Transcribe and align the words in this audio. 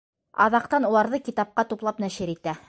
Аҙаҡтан 0.45 0.87
уларҙы 0.89 1.19
китапҡа 1.27 1.67
туплап 1.75 2.03
нәшер 2.07 2.35
итә. 2.37 2.59